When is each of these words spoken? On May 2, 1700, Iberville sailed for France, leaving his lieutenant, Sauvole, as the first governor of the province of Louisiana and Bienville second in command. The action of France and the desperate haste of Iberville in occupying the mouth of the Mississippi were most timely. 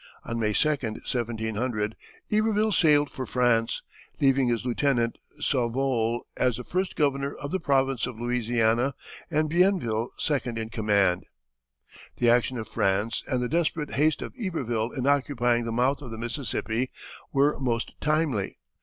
On 0.25 0.39
May 0.39 0.51
2, 0.53 0.67
1700, 0.67 1.95
Iberville 2.31 2.71
sailed 2.71 3.11
for 3.11 3.27
France, 3.27 3.83
leaving 4.19 4.47
his 4.47 4.65
lieutenant, 4.65 5.19
Sauvole, 5.39 6.21
as 6.35 6.57
the 6.57 6.63
first 6.63 6.95
governor 6.95 7.35
of 7.35 7.51
the 7.51 7.59
province 7.59 8.07
of 8.07 8.19
Louisiana 8.19 8.95
and 9.29 9.47
Bienville 9.47 10.09
second 10.17 10.57
in 10.57 10.69
command. 10.71 11.27
The 12.17 12.31
action 12.31 12.57
of 12.57 12.67
France 12.67 13.21
and 13.27 13.43
the 13.43 13.47
desperate 13.47 13.91
haste 13.91 14.23
of 14.23 14.33
Iberville 14.43 14.89
in 14.89 15.05
occupying 15.05 15.65
the 15.65 15.71
mouth 15.71 16.01
of 16.01 16.09
the 16.09 16.17
Mississippi 16.17 16.89
were 17.31 17.59
most 17.59 17.93
timely. 18.01 18.57